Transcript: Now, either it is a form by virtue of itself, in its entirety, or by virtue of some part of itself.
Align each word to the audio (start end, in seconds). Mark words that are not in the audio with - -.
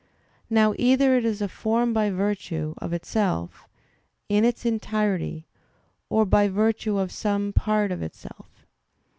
Now, 0.49 0.73
either 0.79 1.15
it 1.15 1.25
is 1.25 1.43
a 1.43 1.47
form 1.47 1.93
by 1.93 2.09
virtue 2.09 2.73
of 2.79 2.91
itself, 2.91 3.67
in 4.29 4.43
its 4.43 4.65
entirety, 4.65 5.45
or 6.09 6.25
by 6.25 6.47
virtue 6.47 6.97
of 6.97 7.11
some 7.11 7.53
part 7.53 7.91
of 7.91 8.01
itself. 8.01 8.65